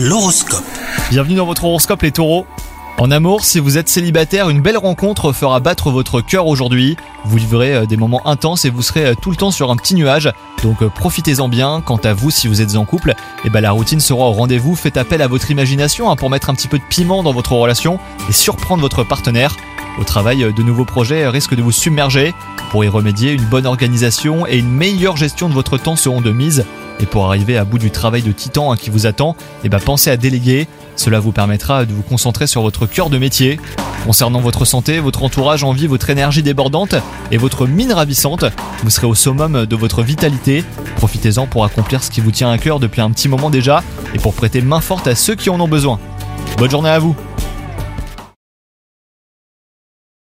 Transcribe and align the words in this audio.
L'horoscope. 0.00 0.62
Bienvenue 1.10 1.34
dans 1.34 1.44
votre 1.44 1.64
horoscope 1.64 2.02
les 2.02 2.12
taureaux. 2.12 2.46
En 2.98 3.10
amour, 3.10 3.44
si 3.44 3.58
vous 3.58 3.78
êtes 3.78 3.88
célibataire, 3.88 4.48
une 4.48 4.60
belle 4.60 4.76
rencontre 4.76 5.32
fera 5.32 5.58
battre 5.58 5.90
votre 5.90 6.20
cœur 6.20 6.46
aujourd'hui. 6.46 6.96
Vous 7.24 7.36
vivrez 7.36 7.74
euh, 7.74 7.84
des 7.84 7.96
moments 7.96 8.24
intenses 8.24 8.64
et 8.64 8.70
vous 8.70 8.82
serez 8.82 9.06
euh, 9.06 9.14
tout 9.20 9.30
le 9.30 9.36
temps 9.36 9.50
sur 9.50 9.72
un 9.72 9.76
petit 9.76 9.96
nuage. 9.96 10.32
Donc 10.62 10.82
euh, 10.82 10.88
profitez-en 10.88 11.48
bien. 11.48 11.80
Quant 11.84 11.96
à 11.96 12.14
vous, 12.14 12.30
si 12.30 12.46
vous 12.46 12.62
êtes 12.62 12.76
en 12.76 12.84
couple, 12.84 13.16
eh 13.44 13.50
ben, 13.50 13.60
la 13.60 13.72
routine 13.72 13.98
sera 13.98 14.26
au 14.26 14.32
rendez-vous. 14.32 14.76
Faites 14.76 14.96
appel 14.96 15.20
à 15.20 15.26
votre 15.26 15.50
imagination 15.50 16.12
hein, 16.12 16.14
pour 16.14 16.30
mettre 16.30 16.48
un 16.48 16.54
petit 16.54 16.68
peu 16.68 16.78
de 16.78 16.84
piment 16.88 17.24
dans 17.24 17.32
votre 17.32 17.54
relation 17.54 17.98
et 18.28 18.32
surprendre 18.32 18.82
votre 18.82 19.02
partenaire. 19.02 19.56
Au 19.98 20.04
travail, 20.04 20.52
de 20.56 20.62
nouveaux 20.62 20.84
projets 20.84 21.26
risquent 21.26 21.56
de 21.56 21.62
vous 21.62 21.72
submerger. 21.72 22.34
Pour 22.70 22.84
y 22.84 22.88
remédier, 22.88 23.32
une 23.32 23.46
bonne 23.46 23.66
organisation 23.66 24.46
et 24.46 24.58
une 24.58 24.70
meilleure 24.70 25.16
gestion 25.16 25.48
de 25.48 25.54
votre 25.54 25.76
temps 25.76 25.96
seront 25.96 26.20
de 26.20 26.30
mise. 26.30 26.64
Et 27.00 27.06
pour 27.06 27.26
arriver 27.26 27.56
à 27.56 27.64
bout 27.64 27.78
du 27.78 27.90
travail 27.90 28.22
de 28.22 28.32
titan 28.32 28.72
hein, 28.72 28.76
qui 28.76 28.90
vous 28.90 29.06
attend, 29.06 29.36
eh 29.64 29.68
ben 29.68 29.78
pensez 29.78 30.10
à 30.10 30.16
déléguer. 30.16 30.66
Cela 30.96 31.20
vous 31.20 31.32
permettra 31.32 31.84
de 31.84 31.92
vous 31.92 32.02
concentrer 32.02 32.46
sur 32.46 32.62
votre 32.62 32.86
cœur 32.86 33.08
de 33.08 33.18
métier. 33.18 33.60
Concernant 34.04 34.40
votre 34.40 34.64
santé, 34.64 35.00
votre 35.00 35.22
entourage 35.22 35.64
envie 35.64 35.86
votre 35.86 36.10
énergie 36.10 36.42
débordante 36.42 36.94
et 37.30 37.36
votre 37.36 37.66
mine 37.66 37.92
ravissante. 37.92 38.44
Vous 38.82 38.90
serez 38.90 39.06
au 39.06 39.14
summum 39.14 39.66
de 39.66 39.76
votre 39.76 40.02
vitalité. 40.02 40.64
Profitez-en 40.96 41.46
pour 41.46 41.64
accomplir 41.64 42.02
ce 42.02 42.10
qui 42.10 42.20
vous 42.20 42.30
tient 42.30 42.50
à 42.50 42.58
cœur 42.58 42.80
depuis 42.80 43.00
un 43.00 43.10
petit 43.10 43.28
moment 43.28 43.50
déjà 43.50 43.82
et 44.14 44.18
pour 44.18 44.34
prêter 44.34 44.60
main 44.60 44.80
forte 44.80 45.06
à 45.06 45.14
ceux 45.14 45.34
qui 45.34 45.50
en 45.50 45.60
ont 45.60 45.68
besoin. 45.68 46.00
Bonne 46.58 46.70
journée 46.70 46.90
à 46.90 46.98
vous 46.98 47.14